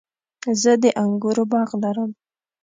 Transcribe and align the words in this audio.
زه 0.61 0.71
د 0.83 0.85
انګورو 1.03 1.43
باغ 1.51 1.69
لرم 1.83 2.11